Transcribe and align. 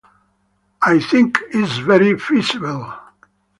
I 0.81 0.99
think 0.99 1.37
it's 1.51 1.77
very 1.77 2.17
feasible. 2.17 2.91